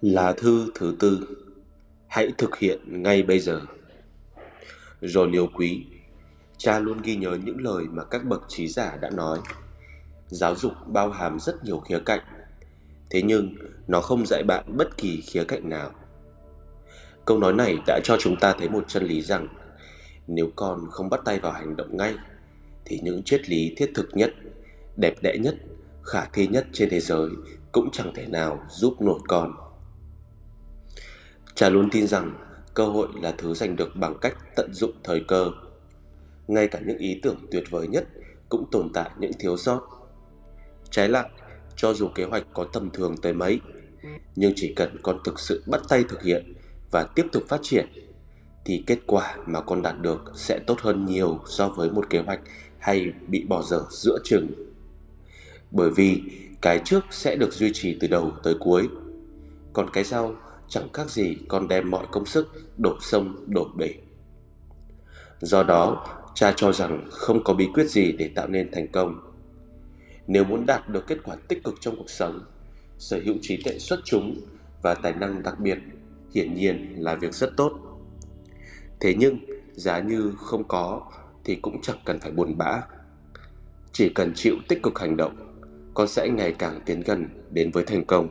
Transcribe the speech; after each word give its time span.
là 0.00 0.32
thư 0.32 0.70
thứ 0.74 0.96
tư. 0.98 1.28
Hãy 2.06 2.28
thực 2.38 2.58
hiện 2.58 3.02
ngay 3.02 3.22
bây 3.22 3.38
giờ. 3.38 3.60
Rồi 5.00 5.28
yêu 5.32 5.48
quý 5.54 5.86
Cha 6.58 6.78
luôn 6.78 7.02
ghi 7.02 7.16
nhớ 7.16 7.38
những 7.44 7.60
lời 7.60 7.84
mà 7.90 8.04
các 8.04 8.24
bậc 8.24 8.42
trí 8.48 8.68
giả 8.68 8.96
đã 9.00 9.10
nói. 9.10 9.38
Giáo 10.28 10.54
dục 10.54 10.72
bao 10.86 11.10
hàm 11.10 11.40
rất 11.40 11.64
nhiều 11.64 11.78
khía 11.78 11.98
cạnh. 12.06 12.20
Thế 13.10 13.22
nhưng 13.22 13.54
nó 13.88 14.00
không 14.00 14.26
dạy 14.26 14.42
bạn 14.42 14.64
bất 14.76 14.96
kỳ 14.96 15.20
khía 15.20 15.44
cạnh 15.44 15.68
nào. 15.68 15.90
Câu 17.24 17.38
nói 17.38 17.52
này 17.52 17.76
đã 17.86 18.00
cho 18.04 18.16
chúng 18.20 18.36
ta 18.40 18.54
thấy 18.58 18.68
một 18.68 18.84
chân 18.88 19.04
lý 19.04 19.22
rằng 19.22 19.48
Nếu 20.26 20.50
con 20.56 20.90
không 20.90 21.10
bắt 21.10 21.20
tay 21.24 21.40
vào 21.40 21.52
hành 21.52 21.76
động 21.76 21.96
ngay 21.96 22.14
Thì 22.84 23.00
những 23.02 23.22
triết 23.22 23.48
lý 23.48 23.74
thiết 23.76 23.90
thực 23.94 24.08
nhất, 24.12 24.34
đẹp 24.96 25.14
đẽ 25.22 25.38
nhất, 25.40 25.54
khả 26.02 26.24
thi 26.24 26.46
nhất 26.46 26.66
trên 26.72 26.90
thế 26.90 27.00
giới 27.00 27.28
Cũng 27.72 27.90
chẳng 27.92 28.12
thể 28.14 28.26
nào 28.26 28.62
giúp 28.70 29.00
nổi 29.00 29.20
con. 29.28 29.67
Cha 31.58 31.68
luôn 31.68 31.90
tin 31.90 32.06
rằng 32.06 32.34
cơ 32.74 32.84
hội 32.84 33.08
là 33.22 33.34
thứ 33.38 33.54
giành 33.54 33.76
được 33.76 33.96
bằng 33.96 34.18
cách 34.20 34.36
tận 34.56 34.70
dụng 34.74 34.92
thời 35.04 35.24
cơ. 35.28 35.50
Ngay 36.48 36.68
cả 36.68 36.80
những 36.86 36.98
ý 36.98 37.20
tưởng 37.22 37.36
tuyệt 37.50 37.64
vời 37.70 37.88
nhất 37.88 38.08
cũng 38.48 38.64
tồn 38.70 38.92
tại 38.94 39.10
những 39.18 39.32
thiếu 39.38 39.56
sót. 39.56 39.80
Trái 40.90 41.08
lại, 41.08 41.28
cho 41.76 41.94
dù 41.94 42.08
kế 42.08 42.24
hoạch 42.24 42.46
có 42.52 42.64
tầm 42.72 42.90
thường 42.90 43.16
tới 43.22 43.32
mấy, 43.32 43.60
nhưng 44.36 44.52
chỉ 44.56 44.72
cần 44.76 44.96
con 45.02 45.18
thực 45.24 45.40
sự 45.40 45.62
bắt 45.66 45.80
tay 45.88 46.04
thực 46.08 46.22
hiện 46.22 46.54
và 46.90 47.04
tiếp 47.04 47.26
tục 47.32 47.42
phát 47.48 47.60
triển, 47.62 47.86
thì 48.64 48.84
kết 48.86 48.98
quả 49.06 49.36
mà 49.46 49.60
con 49.60 49.82
đạt 49.82 50.00
được 50.00 50.32
sẽ 50.34 50.58
tốt 50.66 50.80
hơn 50.80 51.06
nhiều 51.06 51.40
so 51.46 51.68
với 51.68 51.90
một 51.90 52.10
kế 52.10 52.18
hoạch 52.18 52.40
hay 52.78 53.12
bị 53.28 53.44
bỏ 53.48 53.62
dở 53.62 53.82
giữa 53.90 54.18
chừng. 54.24 54.46
Bởi 55.70 55.90
vì 55.90 56.22
cái 56.60 56.80
trước 56.84 57.04
sẽ 57.10 57.36
được 57.36 57.52
duy 57.52 57.70
trì 57.72 57.96
từ 58.00 58.08
đầu 58.08 58.32
tới 58.42 58.54
cuối, 58.60 58.88
còn 59.72 59.90
cái 59.92 60.04
sau 60.04 60.36
chẳng 60.68 60.92
khác 60.92 61.10
gì 61.10 61.36
con 61.48 61.68
đem 61.68 61.90
mọi 61.90 62.06
công 62.10 62.26
sức 62.26 62.48
đổ 62.78 62.96
sông 63.00 63.44
đổ 63.46 63.68
bể. 63.76 63.94
Do 65.40 65.62
đó, 65.62 66.06
cha 66.34 66.52
cho 66.56 66.72
rằng 66.72 67.06
không 67.10 67.44
có 67.44 67.54
bí 67.54 67.68
quyết 67.74 67.90
gì 67.90 68.12
để 68.12 68.30
tạo 68.34 68.48
nên 68.48 68.72
thành 68.72 68.88
công. 68.88 69.20
Nếu 70.26 70.44
muốn 70.44 70.66
đạt 70.66 70.88
được 70.88 71.06
kết 71.06 71.18
quả 71.24 71.36
tích 71.48 71.64
cực 71.64 71.74
trong 71.80 71.96
cuộc 71.96 72.10
sống, 72.10 72.40
sở 72.98 73.20
hữu 73.24 73.34
trí 73.42 73.62
tuệ 73.62 73.78
xuất 73.78 74.00
chúng 74.04 74.40
và 74.82 74.94
tài 74.94 75.12
năng 75.12 75.42
đặc 75.42 75.60
biệt 75.60 75.78
hiển 76.34 76.54
nhiên 76.54 76.94
là 76.98 77.14
việc 77.14 77.34
rất 77.34 77.56
tốt. 77.56 77.72
Thế 79.00 79.14
nhưng, 79.18 79.38
giá 79.72 80.00
như 80.00 80.32
không 80.36 80.68
có 80.68 81.02
thì 81.44 81.56
cũng 81.56 81.82
chẳng 81.82 81.98
cần 82.04 82.20
phải 82.20 82.30
buồn 82.30 82.58
bã. 82.58 82.82
Chỉ 83.92 84.08
cần 84.08 84.32
chịu 84.34 84.54
tích 84.68 84.82
cực 84.82 84.98
hành 84.98 85.16
động, 85.16 85.36
con 85.94 86.08
sẽ 86.08 86.28
ngày 86.28 86.54
càng 86.58 86.80
tiến 86.86 87.00
gần 87.00 87.28
đến 87.50 87.70
với 87.70 87.84
thành 87.84 88.04
công. 88.04 88.28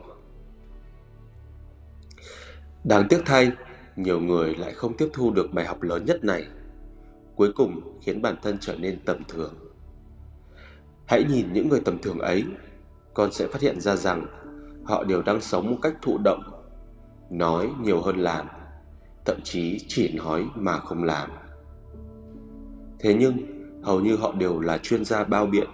Đáng 2.84 3.06
tiếc 3.08 3.22
thay, 3.26 3.52
nhiều 3.96 4.20
người 4.20 4.54
lại 4.54 4.72
không 4.72 4.96
tiếp 4.96 5.08
thu 5.12 5.30
được 5.30 5.52
bài 5.52 5.64
học 5.64 5.82
lớn 5.82 6.04
nhất 6.04 6.24
này, 6.24 6.44
cuối 7.36 7.52
cùng 7.52 7.98
khiến 8.02 8.22
bản 8.22 8.36
thân 8.42 8.56
trở 8.60 8.76
nên 8.76 8.98
tầm 9.04 9.22
thường. 9.28 9.54
Hãy 11.06 11.24
nhìn 11.24 11.52
những 11.52 11.68
người 11.68 11.80
tầm 11.80 11.98
thường 11.98 12.18
ấy, 12.18 12.44
con 13.14 13.32
sẽ 13.32 13.46
phát 13.46 13.62
hiện 13.62 13.80
ra 13.80 13.96
rằng 13.96 14.26
họ 14.84 15.04
đều 15.04 15.22
đang 15.22 15.40
sống 15.40 15.70
một 15.70 15.76
cách 15.82 15.94
thụ 16.02 16.18
động, 16.24 16.42
nói 17.30 17.70
nhiều 17.80 18.00
hơn 18.00 18.16
làm, 18.16 18.46
thậm 19.24 19.40
chí 19.44 19.78
chỉ 19.88 20.12
nói 20.12 20.46
mà 20.54 20.78
không 20.78 21.04
làm. 21.04 21.30
Thế 22.98 23.14
nhưng, 23.14 23.36
hầu 23.82 24.00
như 24.00 24.16
họ 24.16 24.32
đều 24.32 24.60
là 24.60 24.78
chuyên 24.78 25.04
gia 25.04 25.24
bao 25.24 25.46
biện, 25.46 25.68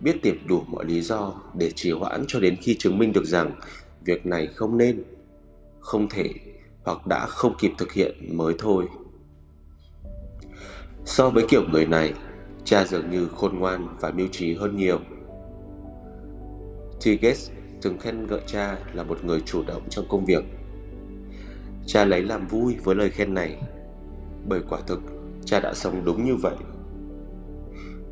biết 0.00 0.18
tìm 0.22 0.46
đủ 0.46 0.62
mọi 0.66 0.84
lý 0.84 1.00
do 1.00 1.34
để 1.54 1.70
trì 1.70 1.90
hoãn 1.90 2.24
cho 2.28 2.40
đến 2.40 2.56
khi 2.62 2.76
chứng 2.78 2.98
minh 2.98 3.12
được 3.12 3.24
rằng 3.24 3.50
việc 4.04 4.26
này 4.26 4.46
không 4.46 4.78
nên 4.78 5.02
không 5.88 6.08
thể 6.08 6.30
hoặc 6.84 7.06
đã 7.06 7.26
không 7.26 7.54
kịp 7.58 7.72
thực 7.78 7.92
hiện 7.92 8.36
mới 8.36 8.54
thôi. 8.58 8.84
So 11.04 11.30
với 11.30 11.44
kiểu 11.48 11.62
người 11.72 11.86
này, 11.86 12.14
cha 12.64 12.84
dường 12.84 13.10
như 13.10 13.28
khôn 13.28 13.58
ngoan 13.58 13.96
và 14.00 14.10
mưu 14.10 14.26
trí 14.32 14.54
hơn 14.54 14.76
nhiều. 14.76 14.98
T. 17.00 17.04
Gates 17.04 17.50
từng 17.82 17.98
khen 17.98 18.26
ngợi 18.26 18.40
cha 18.46 18.78
là 18.92 19.02
một 19.02 19.24
người 19.24 19.40
chủ 19.40 19.62
động 19.66 19.82
trong 19.90 20.04
công 20.08 20.24
việc. 20.24 20.44
Cha 21.86 22.04
lấy 22.04 22.22
làm 22.22 22.46
vui 22.46 22.76
với 22.84 22.94
lời 22.94 23.10
khen 23.10 23.34
này, 23.34 23.62
bởi 24.48 24.60
quả 24.68 24.80
thực 24.86 25.00
cha 25.44 25.60
đã 25.60 25.74
sống 25.74 26.04
đúng 26.04 26.24
như 26.24 26.36
vậy. 26.36 26.56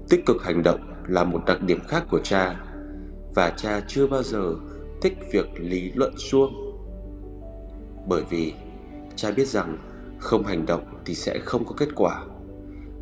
Tích 0.08 0.26
cực 0.26 0.42
hành 0.42 0.62
động 0.62 0.80
là 1.08 1.24
một 1.24 1.42
đặc 1.46 1.62
điểm 1.62 1.80
khác 1.88 2.04
của 2.10 2.20
cha, 2.20 2.64
và 3.34 3.50
cha 3.56 3.80
chưa 3.88 4.06
bao 4.06 4.22
giờ 4.22 4.54
thích 5.02 5.18
việc 5.32 5.46
lý 5.60 5.92
luận 5.94 6.14
suông 6.18 6.65
bởi 8.06 8.22
vì 8.30 8.54
cha 9.16 9.30
biết 9.30 9.46
rằng 9.46 9.78
không 10.18 10.44
hành 10.44 10.66
động 10.66 10.84
thì 11.04 11.14
sẽ 11.14 11.38
không 11.38 11.64
có 11.64 11.74
kết 11.76 11.88
quả. 11.94 12.24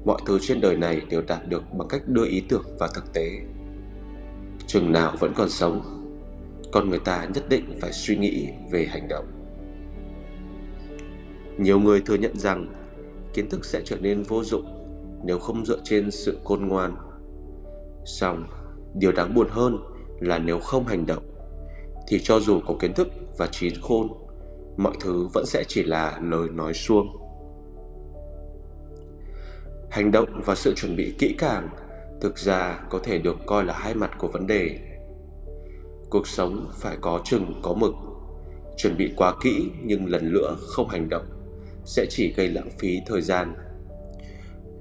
Mọi 0.04 0.18
thứ 0.26 0.38
trên 0.42 0.60
đời 0.60 0.76
này 0.76 1.02
đều 1.10 1.22
đạt 1.26 1.48
được 1.48 1.62
bằng 1.72 1.88
cách 1.88 2.02
đưa 2.06 2.26
ý 2.26 2.40
tưởng 2.48 2.64
vào 2.78 2.88
thực 2.94 3.12
tế. 3.12 3.30
Chừng 4.66 4.92
nào 4.92 5.14
vẫn 5.20 5.32
còn 5.36 5.48
sống, 5.48 5.82
con 6.72 6.90
người 6.90 6.98
ta 6.98 7.26
nhất 7.34 7.48
định 7.48 7.78
phải 7.80 7.92
suy 7.92 8.16
nghĩ 8.16 8.48
về 8.70 8.86
hành 8.86 9.08
động. 9.08 9.24
Nhiều 11.58 11.80
người 11.80 12.00
thừa 12.00 12.14
nhận 12.14 12.36
rằng 12.36 12.68
kiến 13.34 13.48
thức 13.48 13.64
sẽ 13.64 13.80
trở 13.84 13.96
nên 13.96 14.22
vô 14.22 14.44
dụng 14.44 14.64
nếu 15.24 15.38
không 15.38 15.66
dựa 15.66 15.78
trên 15.84 16.10
sự 16.10 16.38
khôn 16.44 16.68
ngoan. 16.68 16.96
Song, 18.04 18.46
điều 18.94 19.12
đáng 19.12 19.34
buồn 19.34 19.46
hơn 19.50 19.78
là 20.20 20.38
nếu 20.38 20.58
không 20.58 20.86
hành 20.86 21.06
động, 21.06 21.22
thì 22.08 22.20
cho 22.22 22.40
dù 22.40 22.60
có 22.66 22.74
kiến 22.80 22.92
thức 22.94 23.08
và 23.38 23.46
trí 23.46 23.70
khôn 23.82 24.08
mọi 24.76 24.92
thứ 25.00 25.28
vẫn 25.32 25.46
sẽ 25.46 25.64
chỉ 25.68 25.82
là 25.82 26.18
lời 26.22 26.48
nói 26.48 26.74
suông. 26.74 27.06
Hành 29.90 30.10
động 30.10 30.40
và 30.44 30.54
sự 30.54 30.74
chuẩn 30.74 30.96
bị 30.96 31.14
kỹ 31.18 31.34
càng 31.38 31.68
thực 32.20 32.38
ra 32.38 32.80
có 32.90 32.98
thể 33.02 33.18
được 33.18 33.36
coi 33.46 33.64
là 33.64 33.74
hai 33.74 33.94
mặt 33.94 34.10
của 34.18 34.28
vấn 34.28 34.46
đề. 34.46 34.78
Cuộc 36.10 36.26
sống 36.26 36.70
phải 36.72 36.96
có 37.00 37.20
chừng, 37.24 37.60
có 37.62 37.74
mực. 37.74 37.94
Chuẩn 38.76 38.96
bị 38.96 39.12
quá 39.16 39.34
kỹ 39.42 39.70
nhưng 39.82 40.06
lần 40.06 40.32
nữa 40.32 40.56
không 40.60 40.88
hành 40.88 41.08
động 41.08 41.26
sẽ 41.84 42.06
chỉ 42.10 42.32
gây 42.36 42.48
lãng 42.48 42.70
phí 42.78 42.98
thời 43.06 43.22
gian. 43.22 43.54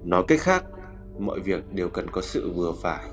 Nói 0.03 0.23
cách 0.27 0.39
khác, 0.41 0.65
mọi 1.19 1.39
việc 1.39 1.73
đều 1.73 1.89
cần 1.89 2.07
có 2.11 2.21
sự 2.21 2.51
vừa 2.51 2.71
phải. 2.81 3.03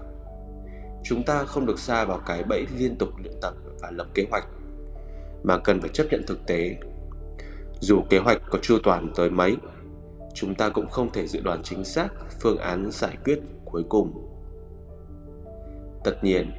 Chúng 1.04 1.22
ta 1.22 1.44
không 1.44 1.66
được 1.66 1.78
xa 1.78 2.04
vào 2.04 2.20
cái 2.26 2.42
bẫy 2.42 2.66
liên 2.78 2.96
tục 2.96 3.08
luyện 3.22 3.34
tập 3.42 3.54
và 3.80 3.90
lập 3.90 4.06
kế 4.14 4.26
hoạch 4.30 4.44
mà 5.42 5.58
cần 5.58 5.80
phải 5.80 5.90
chấp 5.92 6.06
nhận 6.10 6.22
thực 6.26 6.46
tế. 6.46 6.76
Dù 7.80 8.02
kế 8.10 8.18
hoạch 8.18 8.42
có 8.50 8.58
chu 8.62 8.78
toàn 8.82 9.12
tới 9.16 9.30
mấy, 9.30 9.56
chúng 10.34 10.54
ta 10.54 10.68
cũng 10.68 10.88
không 10.88 11.12
thể 11.12 11.26
dự 11.26 11.40
đoán 11.40 11.62
chính 11.62 11.84
xác 11.84 12.08
phương 12.40 12.58
án 12.58 12.90
giải 12.90 13.16
quyết 13.24 13.40
cuối 13.64 13.84
cùng. 13.88 14.26
Tất 16.04 16.24
nhiên, 16.24 16.50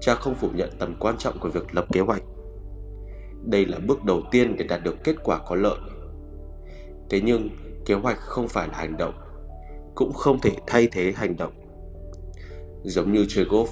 cha 0.00 0.14
không 0.14 0.34
phủ 0.34 0.48
nhận 0.54 0.70
tầm 0.78 0.94
quan 0.98 1.16
trọng 1.18 1.38
của 1.38 1.48
việc 1.48 1.74
lập 1.74 1.84
kế 1.92 2.00
hoạch. 2.00 2.22
Đây 3.44 3.66
là 3.66 3.78
bước 3.78 4.04
đầu 4.04 4.22
tiên 4.30 4.56
để 4.58 4.64
đạt 4.64 4.80
được 4.84 4.96
kết 5.04 5.16
quả 5.24 5.38
có 5.46 5.56
lợi. 5.56 5.78
Thế 7.10 7.20
nhưng, 7.20 7.48
kế 7.86 7.94
hoạch 7.94 8.18
không 8.18 8.48
phải 8.48 8.68
là 8.68 8.74
hành 8.78 8.96
động, 8.96 9.14
cũng 9.94 10.12
không 10.12 10.40
thể 10.40 10.52
thay 10.66 10.88
thế 10.92 11.12
hành 11.16 11.36
động. 11.36 11.52
Giống 12.82 13.12
như 13.12 13.26
chơi 13.28 13.44
golf, 13.44 13.66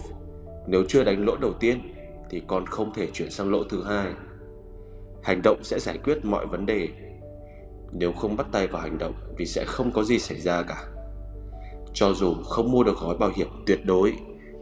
nếu 0.66 0.84
chưa 0.88 1.04
đánh 1.04 1.24
lỗ 1.24 1.36
đầu 1.36 1.52
tiên 1.52 1.94
thì 2.30 2.42
còn 2.46 2.66
không 2.66 2.92
thể 2.94 3.08
chuyển 3.12 3.30
sang 3.30 3.50
lỗ 3.50 3.64
thứ 3.64 3.84
hai 3.84 4.12
hành 5.26 5.40
động 5.42 5.64
sẽ 5.64 5.78
giải 5.78 5.98
quyết 6.04 6.24
mọi 6.24 6.46
vấn 6.46 6.66
đề. 6.66 6.88
Nếu 7.92 8.12
không 8.12 8.36
bắt 8.36 8.46
tay 8.52 8.66
vào 8.66 8.82
hành 8.82 8.98
động 8.98 9.14
thì 9.38 9.46
sẽ 9.46 9.64
không 9.66 9.92
có 9.92 10.02
gì 10.02 10.18
xảy 10.18 10.40
ra 10.40 10.62
cả. 10.62 10.84
Cho 11.94 12.12
dù 12.12 12.34
không 12.34 12.72
mua 12.72 12.84
được 12.84 12.96
gói 13.00 13.16
bảo 13.16 13.30
hiểm 13.36 13.48
tuyệt 13.66 13.78
đối, 13.84 14.12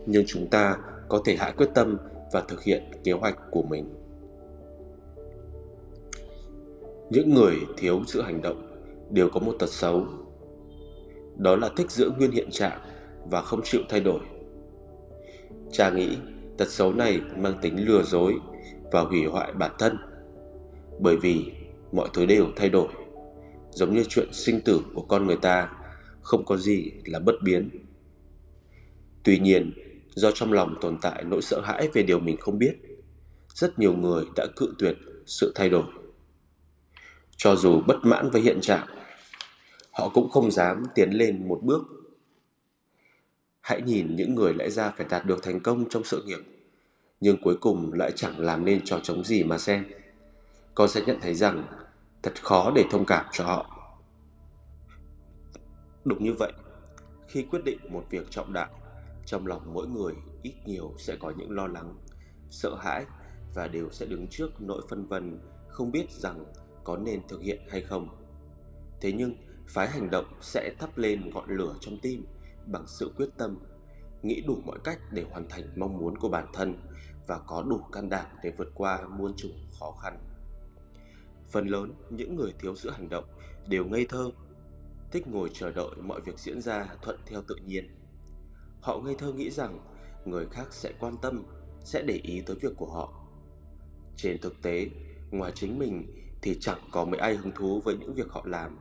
nhưng 0.07 0.25
chúng 0.27 0.47
ta 0.51 0.77
có 1.09 1.23
thể 1.25 1.37
hạ 1.37 1.53
quyết 1.57 1.69
tâm 1.75 1.99
và 2.33 2.41
thực 2.41 2.63
hiện 2.63 2.83
kế 3.05 3.13
hoạch 3.13 3.39
của 3.51 3.63
mình. 3.63 3.94
Những 7.11 7.35
người 7.35 7.56
thiếu 7.77 8.00
sự 8.06 8.23
hành 8.23 8.43
động 8.43 8.87
đều 9.11 9.29
có 9.29 9.41
một 9.41 9.56
tật 9.59 9.71
xấu. 9.71 10.06
Đó 11.37 11.56
là 11.56 11.71
thích 11.77 11.91
giữ 11.91 12.11
nguyên 12.19 12.31
hiện 12.31 12.50
trạng 12.50 12.81
và 13.31 13.43
không 13.43 13.61
chịu 13.65 13.81
thay 13.88 14.00
đổi. 14.00 14.21
Cha 15.73 15.91
nghĩ 15.91 16.17
tật 16.59 16.69
xấu 16.69 16.93
này 16.93 17.21
mang 17.37 17.55
tính 17.62 17.88
lừa 17.88 18.03
dối 18.03 18.35
và 18.93 19.00
hủy 19.00 19.25
hoại 19.25 19.53
bản 19.53 19.71
thân 19.79 19.97
bởi 21.00 21.17
vì 21.17 21.52
mọi 21.93 22.08
thứ 22.14 22.26
đều 22.26 22.46
thay 22.56 22.69
đổi. 22.69 22.88
Giống 23.70 23.94
như 23.94 24.05
chuyện 24.08 24.29
sinh 24.32 24.61
tử 24.61 24.81
của 24.94 25.02
con 25.02 25.26
người 25.26 25.37
ta, 25.37 25.69
không 26.23 26.44
có 26.44 26.56
gì 26.56 26.91
là 27.05 27.19
bất 27.19 27.35
biến. 27.43 27.69
Tuy 29.23 29.38
nhiên, 29.38 29.73
do 30.14 30.31
trong 30.31 30.52
lòng 30.52 30.75
tồn 30.81 30.99
tại 31.02 31.25
nỗi 31.25 31.43
sợ 31.43 31.61
hãi 31.61 31.88
về 31.93 32.02
điều 32.02 32.20
mình 32.20 32.37
không 32.37 32.58
biết, 32.58 32.75
rất 33.49 33.79
nhiều 33.79 33.93
người 33.93 34.25
đã 34.37 34.46
cự 34.56 34.75
tuyệt 34.79 34.96
sự 35.26 35.52
thay 35.55 35.69
đổi. 35.69 35.85
Cho 37.37 37.56
dù 37.56 37.81
bất 37.87 37.97
mãn 38.02 38.31
với 38.31 38.43
hiện 38.43 38.61
trạng, 38.61 38.87
họ 39.90 40.08
cũng 40.08 40.31
không 40.31 40.50
dám 40.50 40.82
tiến 40.94 41.11
lên 41.11 41.49
một 41.49 41.61
bước. 41.62 41.82
Hãy 43.61 43.82
nhìn 43.82 44.17
những 44.17 44.35
người 44.35 44.55
lẽ 44.55 44.70
ra 44.70 44.90
phải 44.97 45.06
đạt 45.11 45.26
được 45.26 45.43
thành 45.43 45.61
công 45.61 45.88
trong 45.88 46.05
sự 46.05 46.23
nghiệp, 46.26 46.40
nhưng 47.20 47.37
cuối 47.43 47.56
cùng 47.61 47.93
lại 47.93 48.12
chẳng 48.17 48.38
làm 48.38 48.64
nên 48.64 48.85
trò 48.85 49.00
chống 49.02 49.25
gì 49.25 49.44
mà 49.44 49.58
xem 49.58 49.85
con 50.75 50.88
sẽ 50.88 51.03
nhận 51.06 51.19
thấy 51.21 51.35
rằng 51.35 51.67
thật 52.23 52.32
khó 52.43 52.73
để 52.75 52.85
thông 52.91 53.05
cảm 53.06 53.26
cho 53.32 53.44
họ. 53.44 53.71
Đúng 56.05 56.25
như 56.25 56.35
vậy, 56.38 56.53
khi 57.29 57.43
quyết 57.43 57.65
định 57.65 57.79
một 57.91 58.05
việc 58.11 58.31
trọng 58.31 58.53
đại, 58.53 58.71
trong 59.26 59.47
lòng 59.47 59.75
mỗi 59.75 59.87
người 59.87 60.15
ít 60.43 60.55
nhiều 60.65 60.94
sẽ 60.99 61.17
có 61.17 61.32
những 61.37 61.50
lo 61.50 61.67
lắng, 61.67 61.94
sợ 62.50 62.75
hãi 62.75 63.05
và 63.55 63.69
đều 63.69 63.91
sẽ 63.91 64.06
đứng 64.06 64.26
trước 64.31 64.61
nỗi 64.61 64.82
phân 64.88 65.06
vân 65.06 65.38
không 65.69 65.91
biết 65.91 66.11
rằng 66.11 66.44
có 66.85 66.97
nên 66.97 67.29
thực 67.29 67.43
hiện 67.43 67.61
hay 67.71 67.82
không. 67.82 68.09
Thế 69.00 69.12
nhưng, 69.12 69.35
phái 69.67 69.88
hành 69.88 70.11
động 70.11 70.26
sẽ 70.41 70.75
thắp 70.79 70.99
lên 70.99 71.31
ngọn 71.31 71.49
lửa 71.49 71.75
trong 71.81 71.99
tim 72.03 72.26
bằng 72.67 72.85
sự 72.87 73.12
quyết 73.17 73.29
tâm, 73.38 73.59
nghĩ 74.23 74.43
đủ 74.47 74.62
mọi 74.67 74.79
cách 74.85 74.99
để 75.11 75.25
hoàn 75.31 75.49
thành 75.49 75.62
mong 75.76 75.99
muốn 75.99 76.19
của 76.19 76.29
bản 76.29 76.47
thân 76.53 76.79
và 77.26 77.38
có 77.47 77.62
đủ 77.62 77.81
can 77.93 78.09
đảm 78.09 78.26
để 78.43 78.53
vượt 78.59 78.69
qua 78.75 79.00
muôn 79.09 79.35
trùng 79.37 79.53
khó 79.81 79.93
khăn. 80.03 80.19
Phần 81.50 81.67
lớn 81.67 81.93
những 82.11 82.37
người 82.37 82.52
thiếu 82.58 82.75
sự 82.75 82.91
hành 82.91 83.08
động 83.08 83.25
đều 83.67 83.85
ngây 83.85 84.06
thơ, 84.08 84.31
thích 85.11 85.29
ngồi 85.29 85.50
chờ 85.52 85.73
đợi 85.73 85.91
mọi 86.02 86.20
việc 86.20 86.38
diễn 86.38 86.61
ra 86.61 86.87
thuận 87.02 87.19
theo 87.26 87.43
tự 87.49 87.56
nhiên. 87.67 87.88
Họ 88.81 89.00
ngây 89.00 89.14
thơ 89.14 89.32
nghĩ 89.32 89.50
rằng 89.50 89.81
người 90.25 90.46
khác 90.46 90.67
sẽ 90.70 90.93
quan 91.00 91.17
tâm, 91.23 91.44
sẽ 91.85 92.02
để 92.02 92.20
ý 92.23 92.41
tới 92.41 92.56
việc 92.61 92.73
của 92.76 92.91
họ. 92.91 93.12
Trên 94.17 94.41
thực 94.41 94.62
tế, 94.62 94.91
ngoài 95.31 95.52
chính 95.55 95.79
mình 95.79 96.06
thì 96.43 96.56
chẳng 96.61 96.79
có 96.93 97.05
mấy 97.05 97.20
ai 97.20 97.37
hứng 97.37 97.52
thú 97.52 97.81
với 97.85 97.97
những 97.97 98.14
việc 98.14 98.31
họ 98.31 98.43
làm. 98.47 98.79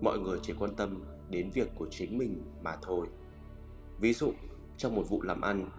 Mọi 0.00 0.18
người 0.18 0.38
chỉ 0.42 0.52
quan 0.58 0.74
tâm 0.76 1.04
đến 1.30 1.50
việc 1.50 1.68
của 1.74 1.86
chính 1.90 2.18
mình 2.18 2.42
mà 2.62 2.76
thôi. 2.82 3.06
Ví 4.00 4.12
dụ, 4.12 4.32
trong 4.76 4.94
một 4.94 5.04
vụ 5.08 5.22
làm 5.22 5.40
ăn, 5.40 5.70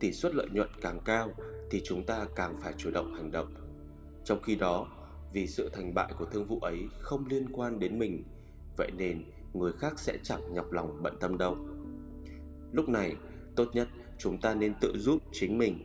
tỷ 0.00 0.12
suất 0.12 0.34
lợi 0.34 0.48
nhuận 0.52 0.68
càng 0.80 1.00
cao 1.04 1.30
thì 1.70 1.82
chúng 1.84 2.06
ta 2.06 2.26
càng 2.36 2.56
phải 2.62 2.74
chủ 2.76 2.90
động 2.90 3.14
hành 3.14 3.30
động. 3.30 3.54
Trong 4.24 4.42
khi 4.42 4.56
đó, 4.56 4.86
vì 5.32 5.46
sự 5.46 5.70
thành 5.72 5.94
bại 5.94 6.12
của 6.18 6.24
thương 6.24 6.44
vụ 6.44 6.58
ấy 6.58 6.88
không 7.00 7.26
liên 7.26 7.46
quan 7.52 7.78
đến 7.78 7.98
mình, 7.98 8.24
vậy 8.76 8.90
nên 8.96 9.24
người 9.54 9.72
khác 9.72 9.98
sẽ 9.98 10.18
chẳng 10.22 10.54
nhọc 10.54 10.72
lòng 10.72 11.02
bận 11.02 11.16
tâm 11.20 11.38
đâu. 11.38 11.56
Lúc 12.72 12.88
này, 12.88 13.16
tốt 13.56 13.68
nhất 13.72 13.88
chúng 14.18 14.40
ta 14.40 14.54
nên 14.54 14.74
tự 14.80 14.98
giúp 14.98 15.22
chính 15.32 15.58
mình, 15.58 15.78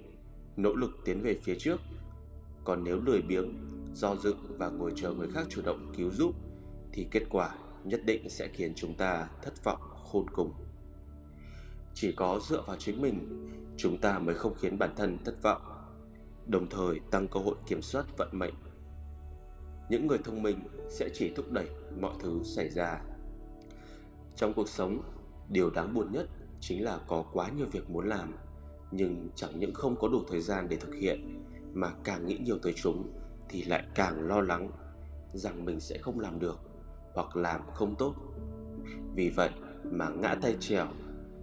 nỗ 0.58 0.74
lực 0.76 0.92
tiến 1.06 1.22
về 1.22 1.38
phía 1.44 1.56
trước. 1.60 1.82
Còn 2.64 2.84
nếu 2.84 3.00
lười 3.06 3.22
biếng, 3.22 3.54
do 3.94 4.16
dự 4.16 4.36
và 4.58 4.70
ngồi 4.70 4.92
chờ 4.96 5.14
người 5.14 5.28
khác 5.34 5.48
chủ 5.50 5.62
động 5.62 5.94
cứu 5.98 6.12
giúp 6.12 6.36
thì 6.92 7.08
kết 7.12 7.24
quả 7.30 7.56
nhất 7.84 8.02
định 8.06 8.30
sẽ 8.30 8.48
khiến 8.54 8.74
chúng 8.76 8.94
ta 8.94 9.28
thất 9.42 9.64
vọng 9.64 9.82
khôn 10.12 10.26
cùng. 10.34 10.54
Chỉ 11.94 12.12
có 12.12 12.40
dựa 12.50 12.64
vào 12.68 12.76
chính 12.80 13.02
mình, 13.02 13.50
chúng 13.78 13.98
ta 13.98 14.20
mới 14.20 14.36
không 14.36 14.54
khiến 14.60 14.78
bản 14.78 14.94
thân 14.96 15.18
thất 15.26 15.44
vọng, 15.44 15.62
đồng 16.48 16.70
thời 16.70 17.00
tăng 17.12 17.28
cơ 17.28 17.40
hội 17.40 17.56
kiểm 17.68 17.82
soát 17.82 18.06
vận 18.18 18.30
mệnh. 18.32 18.54
Những 19.90 20.08
người 20.08 20.18
thông 20.24 20.44
minh 20.44 20.60
sẽ 20.90 21.10
chỉ 21.14 21.34
thúc 21.36 21.52
đẩy 21.52 21.68
mọi 22.00 22.14
thứ 22.20 22.42
xảy 22.44 22.70
ra. 22.70 23.02
Trong 24.36 24.54
cuộc 24.54 24.70
sống, 24.70 25.02
điều 25.50 25.70
đáng 25.70 25.94
buồn 25.94 26.12
nhất 26.12 26.30
chính 26.60 26.84
là 26.84 27.00
có 27.08 27.26
quá 27.34 27.50
nhiều 27.58 27.68
việc 27.72 27.90
muốn 27.90 28.08
làm, 28.08 28.34
nhưng 28.92 29.30
chẳng 29.36 29.60
những 29.60 29.74
không 29.74 29.96
có 29.96 30.08
đủ 30.08 30.24
thời 30.30 30.42
gian 30.42 30.70
để 30.70 30.78
thực 30.78 30.96
hiện, 30.96 31.44
mà 31.74 31.92
càng 32.04 32.26
nghĩ 32.26 32.38
nhiều 32.38 32.58
tới 32.62 32.74
chúng 32.74 33.12
thì 33.50 33.64
lại 33.64 33.84
càng 33.96 34.28
lo 34.28 34.42
lắng 34.42 34.70
rằng 35.34 35.66
mình 35.66 35.80
sẽ 35.80 35.98
không 35.98 36.20
làm 36.20 36.40
được 36.40 36.60
hoặc 37.14 37.36
làm 37.36 37.62
không 37.74 37.96
tốt. 37.96 38.16
Vì 39.16 39.30
vậy 39.30 39.50
mà 39.84 40.10
ngã 40.10 40.36
tay 40.42 40.56
trèo 40.60 40.88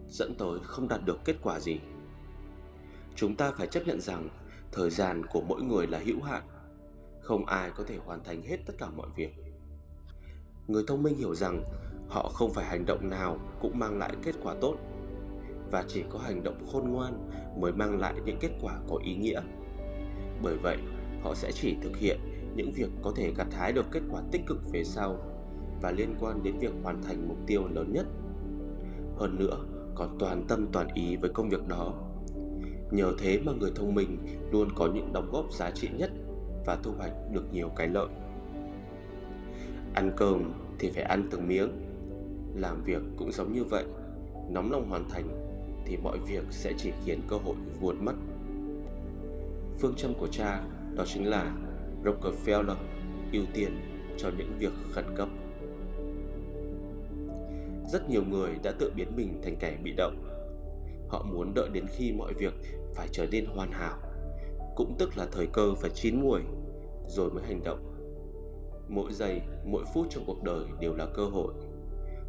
dẫn 0.08 0.34
tới 0.38 0.58
không 0.62 0.88
đạt 0.88 1.00
được 1.04 1.18
kết 1.24 1.36
quả 1.42 1.60
gì. 1.60 1.80
Chúng 3.14 3.36
ta 3.36 3.52
phải 3.52 3.66
chấp 3.66 3.86
nhận 3.86 4.00
rằng 4.00 4.28
thời 4.72 4.90
gian 4.90 5.26
của 5.26 5.40
mỗi 5.40 5.62
người 5.62 5.86
là 5.86 6.00
hữu 6.04 6.22
hạn, 6.22 6.42
không 7.30 7.46
ai 7.46 7.70
có 7.70 7.84
thể 7.84 7.98
hoàn 8.04 8.24
thành 8.24 8.42
hết 8.42 8.56
tất 8.66 8.74
cả 8.78 8.86
mọi 8.96 9.06
việc. 9.16 9.34
Người 10.68 10.84
thông 10.86 11.02
minh 11.02 11.16
hiểu 11.16 11.34
rằng 11.34 11.64
họ 12.08 12.28
không 12.34 12.52
phải 12.52 12.64
hành 12.64 12.86
động 12.86 13.10
nào 13.10 13.38
cũng 13.60 13.78
mang 13.78 13.98
lại 13.98 14.12
kết 14.22 14.34
quả 14.42 14.54
tốt 14.60 14.76
và 15.70 15.84
chỉ 15.88 16.02
có 16.10 16.18
hành 16.18 16.42
động 16.42 16.66
khôn 16.72 16.92
ngoan 16.92 17.30
mới 17.60 17.72
mang 17.72 17.98
lại 17.98 18.14
những 18.24 18.38
kết 18.40 18.50
quả 18.62 18.80
có 18.88 18.98
ý 19.04 19.14
nghĩa. 19.14 19.40
Bởi 20.42 20.56
vậy, 20.56 20.76
họ 21.22 21.34
sẽ 21.34 21.52
chỉ 21.52 21.76
thực 21.82 21.96
hiện 21.96 22.20
những 22.56 22.72
việc 22.72 22.88
có 23.02 23.12
thể 23.16 23.32
gặt 23.36 23.48
hái 23.52 23.72
được 23.72 23.86
kết 23.90 24.02
quả 24.10 24.22
tích 24.32 24.42
cực 24.46 24.58
về 24.72 24.84
sau 24.84 25.16
và 25.82 25.90
liên 25.90 26.14
quan 26.20 26.42
đến 26.42 26.58
việc 26.58 26.72
hoàn 26.82 27.02
thành 27.02 27.28
mục 27.28 27.38
tiêu 27.46 27.68
lớn 27.68 27.92
nhất. 27.92 28.06
Hơn 29.16 29.36
nữa, 29.38 29.66
còn 29.94 30.16
toàn 30.18 30.44
tâm 30.48 30.66
toàn 30.72 30.88
ý 30.94 31.16
với 31.16 31.30
công 31.34 31.48
việc 31.48 31.68
đó. 31.68 31.94
Nhờ 32.90 33.12
thế 33.18 33.40
mà 33.44 33.52
người 33.52 33.72
thông 33.74 33.94
minh 33.94 34.18
luôn 34.52 34.68
có 34.74 34.88
những 34.94 35.12
đóng 35.12 35.30
góp 35.32 35.52
giá 35.52 35.70
trị 35.70 35.88
nhất 35.98 36.10
và 36.64 36.78
thu 36.82 36.92
hoạch 36.98 37.12
được 37.32 37.44
nhiều 37.52 37.68
cái 37.76 37.88
lợi. 37.88 38.08
Ăn 39.94 40.12
cơm 40.16 40.52
thì 40.78 40.90
phải 40.90 41.02
ăn 41.02 41.28
từng 41.30 41.48
miếng. 41.48 41.70
Làm 42.54 42.82
việc 42.82 43.02
cũng 43.16 43.32
giống 43.32 43.52
như 43.52 43.64
vậy, 43.64 43.84
nóng 44.50 44.72
lòng 44.72 44.90
hoàn 44.90 45.08
thành 45.08 45.28
thì 45.86 45.96
mọi 45.96 46.18
việc 46.18 46.44
sẽ 46.50 46.72
chỉ 46.76 46.92
khiến 47.04 47.20
cơ 47.28 47.36
hội 47.36 47.56
vụt 47.80 47.96
mất. 48.00 48.14
Phương 49.78 49.94
châm 49.96 50.14
của 50.14 50.26
cha 50.26 50.62
đó 50.94 51.04
chính 51.06 51.28
là 51.28 51.56
Rockefeller 52.04 52.76
ưu 53.32 53.44
tiên 53.54 53.80
cho 54.16 54.30
những 54.38 54.52
việc 54.58 54.72
khẩn 54.92 55.04
cấp. 55.16 55.28
Rất 57.92 58.10
nhiều 58.10 58.22
người 58.24 58.50
đã 58.62 58.72
tự 58.78 58.92
biến 58.96 59.08
mình 59.16 59.40
thành 59.42 59.56
kẻ 59.60 59.76
bị 59.82 59.92
động. 59.92 60.24
Họ 61.08 61.22
muốn 61.22 61.52
đợi 61.54 61.68
đến 61.72 61.86
khi 61.96 62.12
mọi 62.12 62.32
việc 62.34 62.54
phải 62.94 63.08
trở 63.12 63.26
nên 63.30 63.44
hoàn 63.46 63.72
hảo, 63.72 63.98
cũng 64.76 64.94
tức 64.98 65.16
là 65.16 65.26
thời 65.32 65.46
cơ 65.46 65.74
phải 65.74 65.90
chín 65.94 66.20
muồi, 66.20 66.40
rồi 67.06 67.30
mới 67.30 67.44
hành 67.44 67.62
động. 67.64 67.86
Mỗi 68.88 69.12
giây, 69.12 69.40
mỗi 69.64 69.84
phút 69.94 70.06
trong 70.10 70.24
cuộc 70.26 70.42
đời 70.42 70.64
đều 70.80 70.94
là 70.94 71.06
cơ 71.14 71.24
hội, 71.24 71.54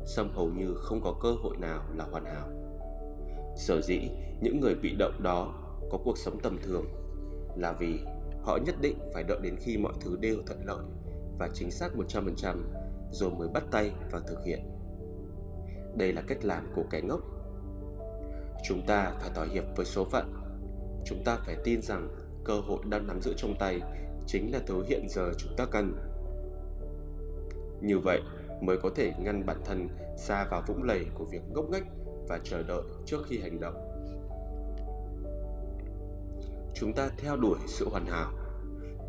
song 0.05 0.31
hầu 0.33 0.49
như 0.49 0.73
không 0.73 1.01
có 1.03 1.13
cơ 1.21 1.31
hội 1.31 1.57
nào 1.57 1.83
là 1.95 2.05
hoàn 2.11 2.25
hảo. 2.25 2.49
Sở 3.55 3.81
dĩ 3.81 3.99
những 4.41 4.59
người 4.59 4.75
bị 4.75 4.95
động 4.99 5.23
đó 5.23 5.53
có 5.91 5.97
cuộc 6.03 6.17
sống 6.17 6.39
tầm 6.43 6.57
thường 6.63 6.85
là 7.55 7.73
vì 7.73 7.99
họ 8.43 8.57
nhất 8.65 8.75
định 8.81 8.97
phải 9.13 9.23
đợi 9.23 9.39
đến 9.43 9.55
khi 9.59 9.77
mọi 9.77 9.93
thứ 10.01 10.17
đều 10.21 10.35
thuận 10.47 10.65
lợi 10.65 10.85
và 11.39 11.49
chính 11.53 11.71
xác 11.71 11.89
100% 11.95 12.57
rồi 13.11 13.31
mới 13.31 13.47
bắt 13.47 13.63
tay 13.71 13.91
và 14.11 14.19
thực 14.27 14.43
hiện. 14.45 14.59
Đây 15.97 16.13
là 16.13 16.21
cách 16.21 16.45
làm 16.45 16.71
của 16.75 16.83
kẻ 16.89 17.01
ngốc. 17.01 17.19
Chúng 18.67 18.85
ta 18.87 19.13
phải 19.19 19.29
thỏa 19.35 19.45
hiệp 19.45 19.63
với 19.75 19.85
số 19.85 20.05
phận. 20.05 20.33
Chúng 21.05 21.23
ta 21.25 21.37
phải 21.45 21.55
tin 21.63 21.81
rằng 21.81 22.09
cơ 22.45 22.59
hội 22.59 22.79
đang 22.89 23.07
nắm 23.07 23.21
giữ 23.21 23.33
trong 23.37 23.55
tay 23.59 23.81
chính 24.27 24.51
là 24.51 24.59
thứ 24.67 24.83
hiện 24.87 25.07
giờ 25.09 25.31
chúng 25.37 25.55
ta 25.57 25.65
cần. 25.65 25.95
Như 27.81 27.99
vậy 27.99 28.21
mới 28.61 28.77
có 28.77 28.89
thể 28.95 29.13
ngăn 29.19 29.45
bản 29.45 29.57
thân 29.65 29.89
xa 30.17 30.47
vào 30.51 30.63
vũng 30.67 30.83
lầy 30.83 31.05
của 31.13 31.25
việc 31.25 31.41
ngốc 31.49 31.65
nghếch 31.69 31.83
và 32.27 32.39
chờ 32.43 32.63
đợi 32.63 32.81
trước 33.05 33.25
khi 33.27 33.39
hành 33.39 33.59
động. 33.59 33.75
Chúng 36.73 36.93
ta 36.93 37.09
theo 37.17 37.37
đuổi 37.37 37.59
sự 37.67 37.89
hoàn 37.89 38.05
hảo. 38.05 38.31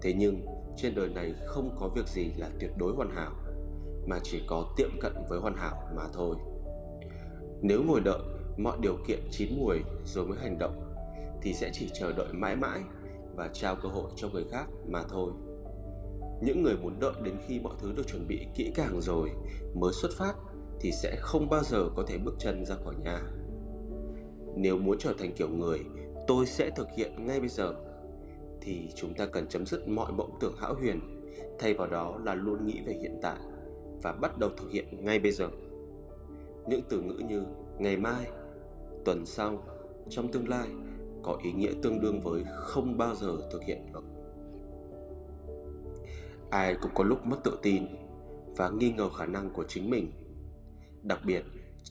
Thế 0.03 0.15
nhưng 0.19 0.47
trên 0.77 0.95
đời 0.95 1.09
này 1.09 1.35
không 1.47 1.77
có 1.81 1.89
việc 1.89 2.09
gì 2.09 2.31
là 2.37 2.49
tuyệt 2.61 2.71
đối 2.77 2.93
hoàn 2.93 3.11
hảo, 3.11 3.33
mà 4.07 4.19
chỉ 4.23 4.43
có 4.49 4.75
tiệm 4.77 4.91
cận 5.01 5.13
với 5.29 5.41
hoàn 5.41 5.55
hảo 5.55 5.89
mà 5.97 6.03
thôi. 6.13 6.37
Nếu 7.63 7.83
ngồi 7.83 8.01
đợi 8.01 8.19
mọi 8.57 8.77
điều 8.81 8.97
kiện 9.07 9.21
chín 9.31 9.61
muồi 9.61 9.83
rồi 10.05 10.27
mới 10.27 10.39
hành 10.39 10.59
động 10.59 10.95
thì 11.43 11.53
sẽ 11.53 11.71
chỉ 11.73 11.91
chờ 11.95 12.13
đợi 12.13 12.33
mãi 12.33 12.57
mãi 12.57 12.81
và 13.37 13.51
trao 13.53 13.77
cơ 13.83 13.89
hội 13.89 14.11
cho 14.17 14.29
người 14.29 14.45
khác 14.51 14.67
mà 14.89 15.03
thôi. 15.09 15.33
Những 16.43 16.63
người 16.63 16.77
muốn 16.77 17.01
đợi 17.01 17.13
đến 17.23 17.35
khi 17.47 17.61
mọi 17.61 17.75
thứ 17.81 17.93
được 17.93 18.07
chuẩn 18.07 18.29
bị 18.29 18.47
kỹ 18.55 18.73
càng 18.75 19.01
rồi 19.01 19.31
mới 19.75 19.93
xuất 19.93 20.11
phát 20.19 20.35
thì 20.81 20.93
sẽ 20.93 21.17
không 21.21 21.49
bao 21.49 21.63
giờ 21.65 21.89
có 21.97 22.05
thể 22.07 22.19
bước 22.19 22.35
chân 22.39 22.65
ra 22.65 22.75
khỏi 22.85 22.95
nhà. 23.05 23.21
Nếu 24.57 24.79
muốn 24.79 24.99
trở 24.99 25.15
thành 25.19 25.33
kiểu 25.37 25.49
người 25.49 25.81
tôi 26.27 26.47
sẽ 26.47 26.71
thực 26.71 26.89
hiện 26.97 27.27
ngay 27.27 27.41
bây 27.41 27.49
giờ, 27.49 27.75
thì 28.61 28.89
chúng 28.95 29.15
ta 29.15 29.27
cần 29.27 29.49
chấm 29.49 29.67
dứt 29.67 29.89
mọi 29.89 30.13
mộng 30.13 30.37
tưởng 30.41 30.57
hão 30.59 30.75
huyền, 30.75 31.01
thay 31.59 31.75
vào 31.75 31.89
đó 31.89 32.19
là 32.25 32.35
luôn 32.35 32.67
nghĩ 32.67 32.81
về 32.87 32.93
hiện 33.03 33.19
tại 33.23 33.39
và 34.03 34.13
bắt 34.13 34.39
đầu 34.39 34.51
thực 34.57 34.71
hiện 34.71 35.05
ngay 35.05 35.19
bây 35.19 35.33
giờ 35.33 35.49
những 36.67 36.81
từ 36.89 37.01
ngữ 37.01 37.23
như 37.29 37.43
ngày 37.79 37.97
mai, 37.97 38.27
tuần 39.05 39.27
sau, 39.27 39.65
trong 40.09 40.33
tương 40.33 40.49
lai 40.49 40.69
có 41.23 41.39
ý 41.43 41.53
nghĩa 41.53 41.73
tương 41.83 42.01
đương 42.01 42.21
với 42.21 42.45
không 42.57 42.99
bao 42.99 43.15
giờ 43.15 43.49
thực 43.53 43.63
hiện 43.63 43.93
được. 43.93 44.05
Ai 46.51 46.77
cũng 46.83 46.91
có 46.95 47.05
lúc 47.05 47.27
mất 47.27 47.37
tự 47.45 47.59
tin 47.63 47.87
và 48.57 48.71
nghi 48.71 48.93
ngờ 48.93 49.09
khả 49.09 49.27
năng 49.27 49.51
của 49.51 49.65
chính 49.69 49.91
mình, 49.91 50.13
đặc 51.03 51.21
biệt 51.25 51.43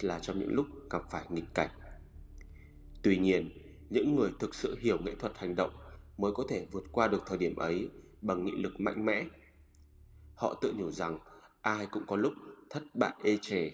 là 0.02 0.20
trong 0.20 0.40
những 0.40 0.54
lúc 0.54 0.66
gặp 0.90 1.02
phải 1.12 1.26
nghịch 1.30 1.54
cảnh. 1.54 1.70
Tuy 3.04 3.18
nhiên, 3.18 3.50
những 3.90 4.16
người 4.16 4.32
thực 4.40 4.56
sự 4.56 4.78
hiểu 4.80 4.98
nghệ 5.06 5.16
thuật 5.16 5.38
hành 5.38 5.56
động 5.56 5.72
mới 6.18 6.32
có 6.32 6.44
thể 6.50 6.68
vượt 6.72 6.84
qua 6.92 7.08
được 7.08 7.24
thời 7.28 7.38
điểm 7.38 7.56
ấy 7.56 7.90
bằng 8.22 8.46
nghị 8.46 8.52
lực 8.52 8.80
mạnh 8.80 9.06
mẽ. 9.06 9.26
Họ 10.36 10.60
tự 10.62 10.74
nhủ 10.78 10.92
rằng 10.92 11.20
ai 11.62 11.88
cũng 11.92 12.04
có 12.08 12.16
lúc 12.16 12.34
thất 12.70 12.84
bại 12.94 13.14
ê 13.24 13.38
chề. 13.42 13.72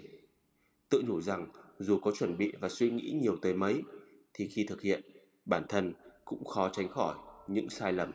Tự 0.89 1.01
nhủ 1.07 1.21
rằng 1.21 1.47
dù 1.79 1.99
có 1.99 2.11
chuẩn 2.11 2.37
bị 2.37 2.53
và 2.59 2.69
suy 2.69 2.89
nghĩ 2.89 3.11
nhiều 3.21 3.35
tới 3.41 3.53
mấy, 3.53 3.83
thì 4.33 4.47
khi 4.47 4.65
thực 4.69 4.81
hiện 4.81 5.01
bản 5.47 5.65
thân 5.69 5.93
cũng 6.25 6.45
khó 6.45 6.69
tránh 6.69 6.89
khỏi 6.89 7.15
những 7.47 7.69
sai 7.69 7.93
lầm. 7.93 8.11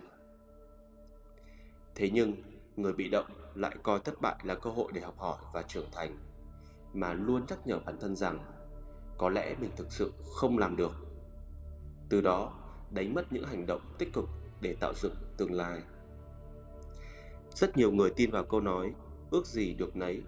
Thế 1.95 2.11
nhưng, 2.11 2.35
người 2.77 2.93
bị 2.93 3.09
động 3.09 3.27
lại 3.55 3.77
coi 3.83 4.01
thất 4.01 4.21
bại 4.21 4.37
là 4.43 4.55
cơ 4.55 4.71
hội 4.71 4.93
để 4.93 5.01
học 5.01 5.19
hỏi 5.19 5.39
và 5.53 5.63
trưởng 5.63 5.87
thành, 5.93 6.19
mà 6.95 7.13
luôn 7.13 7.43
nhắc 7.49 7.67
nhở 7.67 7.79
bản 7.79 7.97
thân 8.01 8.17
rằng 8.17 8.39
có 9.19 9.29
lẽ 9.29 9.55
mình 9.61 9.71
thực 9.77 9.93
sự 9.93 10.13
không 10.35 10.59
làm 10.59 10.77
được. 10.77 10.93
Từ 12.09 12.21
đó, 12.21 12.53
đánh 12.91 13.15
mất 13.15 13.33
những 13.33 13.45
hành 13.45 13.67
động 13.67 13.81
tích 13.99 14.13
cực 14.13 14.29
để 14.61 14.77
tạo 14.81 14.93
dựng 15.03 15.15
tương 15.37 15.53
lai. 15.53 15.81
Rất 17.55 17.77
nhiều 17.77 17.93
người 17.93 18.11
tin 18.17 18.31
vào 18.31 18.45
câu 18.45 18.61
nói, 18.61 18.95
ước 19.31 19.47
gì 19.47 19.75
được 19.75 19.97
nấy. 19.97 20.23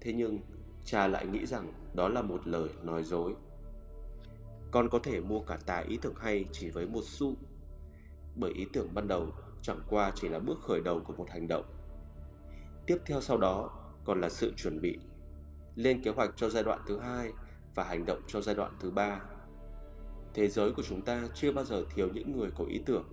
Thế 0.00 0.12
nhưng, 0.12 0.38
cha 0.84 1.06
lại 1.06 1.26
nghĩ 1.26 1.46
rằng 1.46 1.72
đó 1.94 2.08
là 2.08 2.22
một 2.22 2.46
lời 2.46 2.68
nói 2.82 3.04
dối 3.04 3.34
con 4.70 4.88
có 4.88 4.98
thể 4.98 5.20
mua 5.20 5.40
cả 5.40 5.58
tài 5.66 5.84
ý 5.84 5.98
tưởng 6.02 6.14
hay 6.16 6.44
chỉ 6.52 6.70
với 6.70 6.86
một 6.86 7.02
xu. 7.04 7.34
Bởi 8.34 8.52
ý 8.52 8.66
tưởng 8.72 8.88
ban 8.94 9.08
đầu 9.08 9.32
chẳng 9.62 9.80
qua 9.88 10.12
chỉ 10.14 10.28
là 10.28 10.38
bước 10.38 10.58
khởi 10.62 10.80
đầu 10.80 11.00
của 11.00 11.12
một 11.12 11.30
hành 11.30 11.48
động. 11.48 11.64
Tiếp 12.86 12.98
theo 13.06 13.20
sau 13.20 13.38
đó, 13.38 13.70
còn 14.04 14.20
là 14.20 14.28
sự 14.28 14.52
chuẩn 14.56 14.80
bị. 14.80 14.98
Lên 15.74 16.02
kế 16.02 16.10
hoạch 16.10 16.30
cho 16.36 16.48
giai 16.48 16.62
đoạn 16.62 16.80
thứ 16.86 16.98
hai 16.98 17.32
và 17.74 17.84
hành 17.84 18.06
động 18.06 18.22
cho 18.26 18.40
giai 18.40 18.54
đoạn 18.54 18.72
thứ 18.80 18.90
ba. 18.90 19.20
Thế 20.34 20.48
giới 20.48 20.72
của 20.72 20.82
chúng 20.82 21.02
ta 21.02 21.28
chưa 21.34 21.52
bao 21.52 21.64
giờ 21.64 21.84
thiếu 21.94 22.08
những 22.14 22.38
người 22.38 22.50
có 22.58 22.64
ý 22.64 22.80
tưởng. 22.86 23.04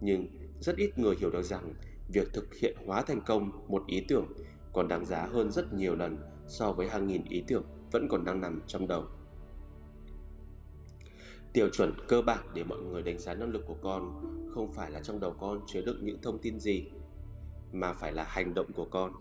Nhưng 0.00 0.26
rất 0.60 0.76
ít 0.76 0.98
người 0.98 1.16
hiểu 1.18 1.30
được 1.30 1.42
rằng 1.42 1.74
việc 2.08 2.32
thực 2.32 2.54
hiện 2.54 2.76
hóa 2.86 3.02
thành 3.02 3.20
công 3.20 3.50
một 3.68 3.82
ý 3.86 4.04
tưởng 4.08 4.26
còn 4.72 4.88
đáng 4.88 5.04
giá 5.04 5.26
hơn 5.26 5.50
rất 5.50 5.72
nhiều 5.72 5.96
lần 5.96 6.16
so 6.46 6.72
với 6.72 6.88
hàng 6.88 7.06
nghìn 7.06 7.24
ý 7.24 7.44
tưởng 7.48 7.64
vẫn 7.92 8.08
còn 8.08 8.24
đang 8.24 8.40
nằm 8.40 8.60
trong 8.66 8.88
đầu 8.88 9.04
tiêu 11.52 11.68
chuẩn 11.68 11.92
cơ 12.08 12.22
bản 12.22 12.46
để 12.54 12.64
mọi 12.64 12.78
người 12.78 13.02
đánh 13.02 13.18
giá 13.18 13.34
năng 13.34 13.50
lực 13.50 13.62
của 13.66 13.76
con 13.82 14.22
không 14.54 14.72
phải 14.72 14.90
là 14.90 15.00
trong 15.00 15.20
đầu 15.20 15.34
con 15.40 15.60
chứa 15.66 15.80
đựng 15.80 16.04
những 16.04 16.22
thông 16.22 16.38
tin 16.38 16.60
gì, 16.60 16.84
mà 17.72 17.92
phải 17.92 18.12
là 18.12 18.24
hành 18.24 18.54
động 18.54 18.72
của 18.72 18.84
con. 18.84 19.12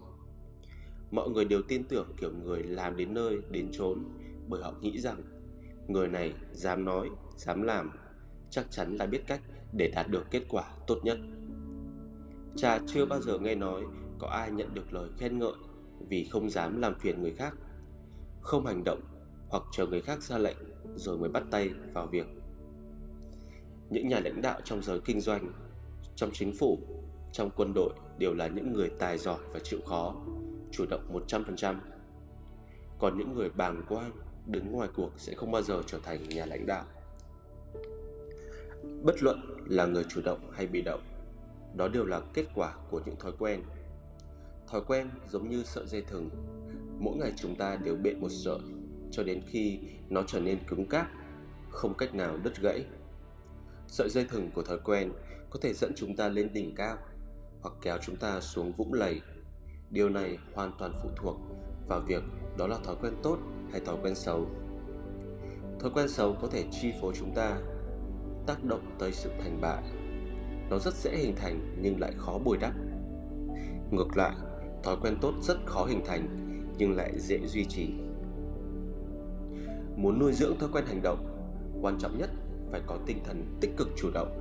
Mọi 1.12 1.30
người 1.30 1.46
đều 1.46 1.62
tin 1.62 1.84
tưởng 1.84 2.08
kiểu 2.18 2.32
người 2.44 2.64
làm 2.64 2.98
đến 2.98 3.14
nơi, 3.14 3.38
đến 3.50 3.70
chốn, 3.72 4.04
bởi 4.48 4.64
họ 4.64 4.74
nghĩ 4.82 5.00
rằng 5.00 5.22
người 5.88 6.08
này 6.08 6.34
dám 6.52 6.86
nói, 6.86 7.10
dám 7.36 7.62
làm, 7.62 7.92
chắc 8.50 8.72
chắn 8.72 8.96
là 8.96 9.06
biết 9.06 9.22
cách 9.28 9.42
để 9.74 9.92
đạt 9.96 10.08
được 10.08 10.24
kết 10.32 10.44
quả 10.50 10.64
tốt 10.88 10.98
nhất. 11.04 11.18
Cha 12.56 12.80
chưa 12.88 13.06
bao 13.06 13.22
giờ 13.22 13.40
nghe 13.40 13.56
nói 13.56 13.84
có 14.20 14.28
ai 14.28 14.52
nhận 14.52 14.74
được 14.74 14.94
lời 14.94 15.10
khen 15.18 15.40
ngợi 15.40 15.54
vì 16.10 16.24
không 16.24 16.50
dám 16.50 16.82
làm 16.82 17.00
phiền 17.00 17.22
người 17.22 17.34
khác, 17.34 17.54
không 18.42 18.66
hành 18.66 18.84
động 18.84 19.02
hoặc 19.50 19.64
chờ 19.72 19.88
người 19.88 20.02
khác 20.02 20.24
ra 20.24 20.38
lệnh 20.38 20.58
rồi 20.96 21.18
mới 21.18 21.30
bắt 21.30 21.44
tay 21.52 21.70
vào 21.94 22.08
việc 22.08 22.28
những 23.90 24.08
nhà 24.08 24.20
lãnh 24.20 24.42
đạo 24.42 24.62
trong 24.64 24.84
giới 24.84 25.00
kinh 25.06 25.22
doanh 25.22 25.52
trong 26.16 26.30
chính 26.34 26.54
phủ 26.60 26.80
trong 27.32 27.50
quân 27.56 27.74
đội 27.74 27.94
đều 28.18 28.34
là 28.34 28.48
những 28.48 28.74
người 28.74 28.92
tài 29.00 29.18
giỏi 29.18 29.40
và 29.54 29.60
chịu 29.64 29.80
khó 29.86 30.16
chủ 30.72 30.86
động 30.90 31.22
100%. 31.28 31.76
Còn 33.00 33.18
những 33.18 33.34
người 33.34 33.50
bàng 33.50 33.84
quang, 33.90 34.12
đứng 34.46 34.72
ngoài 34.72 34.90
cuộc 34.96 35.12
sẽ 35.18 35.34
không 35.34 35.52
bao 35.52 35.62
giờ 35.62 35.82
trở 35.88 36.00
thành 36.04 36.30
nhà 36.30 36.46
lãnh 36.46 36.66
đạo. 36.66 36.86
Bất 39.04 39.24
luận 39.24 39.42
là 39.68 39.86
người 39.86 40.06
chủ 40.10 40.22
động 40.22 40.52
hay 40.52 40.68
bị 40.68 40.82
động, 40.82 41.02
đó 41.76 41.88
đều 41.88 42.06
là 42.06 42.22
kết 42.34 42.46
quả 42.56 42.76
của 42.90 43.02
những 43.06 43.16
thói 43.16 43.32
quen. 43.40 43.64
Thói 44.68 44.82
quen 44.88 45.10
giống 45.30 45.50
như 45.50 45.64
sợi 45.64 45.88
dây 45.88 46.02
thừng, 46.02 46.30
mỗi 47.00 47.18
ngày 47.18 47.34
chúng 47.38 47.56
ta 47.56 47.76
đều 47.76 47.96
bện 47.96 48.22
một 48.22 48.30
sợi 48.30 48.60
cho 49.12 49.24
đến 49.24 49.42
khi 49.48 49.80
nó 50.10 50.24
trở 50.28 50.40
nên 50.40 50.60
cứng 50.68 50.86
cáp, 50.86 51.08
không 51.70 51.94
cách 51.98 52.16
nào 52.16 52.38
đứt 52.38 52.62
gãy. 52.62 52.86
Sợi 53.88 54.10
dây 54.10 54.26
thừng 54.26 54.52
của 54.56 54.64
thói 54.64 54.80
quen 54.84 55.12
có 55.50 55.60
thể 55.62 55.74
dẫn 55.74 55.92
chúng 55.96 56.16
ta 56.16 56.30
lên 56.30 56.54
đỉnh 56.54 56.76
cao 56.76 56.98
hoặc 57.62 57.74
kéo 57.82 57.98
chúng 58.02 58.16
ta 58.16 58.40
xuống 58.40 58.72
vũng 58.72 58.94
lầy. 58.94 59.22
Điều 59.90 60.10
này 60.10 60.38
hoàn 60.54 60.72
toàn 60.80 60.94
phụ 61.04 61.10
thuộc 61.16 61.38
vào 61.88 62.00
việc 62.00 62.24
đó 62.58 62.68
là 62.68 62.78
thói 62.84 62.96
quen 63.02 63.14
tốt 63.24 63.38
hay 63.72 63.82
thói 63.82 63.96
quen 64.04 64.16
xấu. 64.16 64.48
Thói 65.80 65.92
quen 65.94 66.10
xấu 66.10 66.38
có 66.42 66.48
thể 66.48 66.66
chi 66.72 66.92
phối 67.02 67.14
chúng 67.20 67.34
ta 67.36 67.58
tác 68.48 68.64
động 68.64 68.96
tới 69.00 69.12
sự 69.12 69.30
thành 69.40 69.62
bại. 69.62 69.84
Nó 70.70 70.80
rất 70.80 70.94
dễ 70.94 71.18
hình 71.18 71.36
thành 71.36 71.76
nhưng 71.82 72.00
lại 72.00 72.14
khó 72.18 72.40
bồi 72.44 72.58
đắp. 72.58 72.74
Ngược 73.92 74.18
lại 74.18 74.36
thói 74.84 74.96
quen 75.02 75.18
tốt 75.22 75.34
rất 75.42 75.58
khó 75.66 75.86
hình 75.86 76.02
thành 76.06 76.28
nhưng 76.78 76.96
lại 76.96 77.12
dễ 77.18 77.40
duy 77.48 77.66
trì 77.66 77.90
muốn 80.02 80.20
nuôi 80.20 80.34
dưỡng 80.34 80.58
thói 80.60 80.70
quen 80.74 80.86
hành 80.86 81.02
động, 81.02 81.26
quan 81.82 81.98
trọng 82.00 82.18
nhất 82.18 82.30
phải 82.72 82.82
có 82.88 82.98
tinh 83.06 83.20
thần 83.24 83.58
tích 83.62 83.72
cực 83.78 83.88
chủ 83.98 84.10
động, 84.14 84.38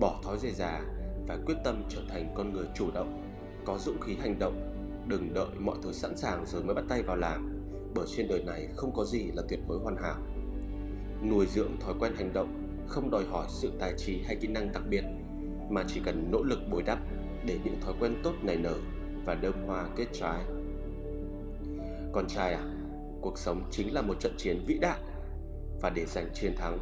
bỏ 0.00 0.20
thói 0.24 0.38
dề 0.38 0.50
già 0.50 0.82
và 1.28 1.38
quyết 1.46 1.54
tâm 1.64 1.82
trở 1.88 2.00
thành 2.08 2.32
con 2.34 2.52
người 2.52 2.66
chủ 2.74 2.90
động, 2.94 3.22
có 3.64 3.78
dũng 3.78 4.00
khí 4.00 4.16
hành 4.20 4.38
động, 4.38 4.72
đừng 5.06 5.34
đợi 5.34 5.48
mọi 5.58 5.76
thứ 5.82 5.92
sẵn 5.92 6.16
sàng 6.16 6.46
rồi 6.46 6.62
mới 6.62 6.74
bắt 6.74 6.84
tay 6.88 7.02
vào 7.02 7.16
làm, 7.16 7.60
bởi 7.94 8.06
trên 8.16 8.28
đời 8.28 8.42
này 8.44 8.68
không 8.76 8.92
có 8.94 9.04
gì 9.04 9.30
là 9.34 9.42
tuyệt 9.48 9.60
đối 9.68 9.78
hoàn 9.78 9.96
hảo. 9.96 10.18
Nuôi 11.30 11.46
dưỡng 11.46 11.76
thói 11.80 11.94
quen 12.00 12.14
hành 12.16 12.32
động 12.32 12.78
không 12.88 13.10
đòi 13.10 13.24
hỏi 13.24 13.46
sự 13.48 13.72
tài 13.78 13.94
trí 13.96 14.22
hay 14.26 14.36
kỹ 14.36 14.48
năng 14.48 14.72
đặc 14.72 14.82
biệt, 14.90 15.04
mà 15.70 15.84
chỉ 15.88 16.00
cần 16.04 16.28
nỗ 16.30 16.42
lực 16.42 16.58
bồi 16.70 16.82
đắp 16.82 16.98
để 17.46 17.58
những 17.64 17.80
thói 17.80 17.94
quen 18.00 18.14
tốt 18.22 18.32
nảy 18.42 18.56
nở 18.56 18.74
và 19.24 19.34
đơm 19.34 19.54
hoa 19.66 19.88
kết 19.96 20.06
trái. 20.12 20.44
Con 22.12 22.26
trai 22.28 22.54
à 22.54 22.81
cuộc 23.22 23.38
sống 23.38 23.68
chính 23.70 23.94
là 23.94 24.02
một 24.02 24.20
trận 24.20 24.34
chiến 24.38 24.64
vĩ 24.66 24.78
đại. 24.78 24.98
Và 25.80 25.90
để 25.90 26.04
giành 26.06 26.30
chiến 26.34 26.54
thắng, 26.56 26.78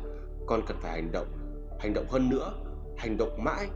con 0.47 0.61
cần 0.67 0.77
phải 0.81 0.93
hành 0.93 1.13
động 1.13 1.27
hành 1.81 1.95
động 1.95 2.07
hơn 2.09 2.29
nữa, 2.29 2.53
hành 2.97 3.17
động 3.17 3.45
mãi. 3.45 3.69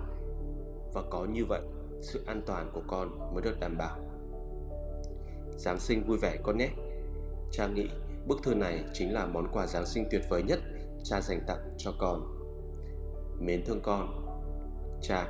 Và 0.94 1.02
có 1.10 1.24
như 1.24 1.44
vậy, 1.44 1.60
sự 2.00 2.24
an 2.26 2.42
toàn 2.46 2.70
của 2.72 2.82
con 2.86 3.34
mới 3.34 3.42
được 3.42 3.60
đảm 3.60 3.76
bảo. 3.78 3.98
Giáng 5.56 5.80
sinh 5.80 6.04
vui 6.06 6.18
vẻ 6.18 6.36
con 6.42 6.58
nhé. 6.58 6.68
Cha 7.50 7.66
nghĩ 7.66 7.88
bức 8.26 8.42
thư 8.42 8.54
này 8.54 8.84
chính 8.92 9.14
là 9.14 9.26
món 9.26 9.48
quà 9.52 9.66
Giáng 9.66 9.86
sinh 9.86 10.08
tuyệt 10.10 10.22
vời 10.28 10.42
nhất 10.42 10.60
cha 11.04 11.20
dành 11.20 11.40
tặng 11.46 11.74
cho 11.78 11.92
con. 11.98 12.22
Mến 13.40 13.64
thương 13.64 13.80
con, 13.82 14.24
Cha 15.02 15.26